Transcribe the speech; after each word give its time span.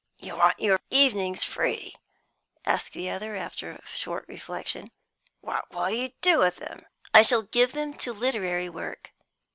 "You 0.17 0.35
want 0.35 0.59
your 0.59 0.79
evenings 0.89 1.43
free?" 1.43 1.95
asked 2.65 2.93
the 2.93 3.07
other, 3.11 3.35
after 3.35 3.69
a 3.73 3.83
short 3.93 4.25
reflection. 4.27 4.89
"What 5.41 5.69
will 5.69 5.91
you 5.91 6.09
do 6.21 6.39
with 6.39 6.55
them?" 6.55 6.87
"I 7.13 7.21
shall 7.21 7.43
give 7.43 7.73
them 7.73 7.93
to 7.93 8.11
literary 8.11 8.67
work." 8.67 9.11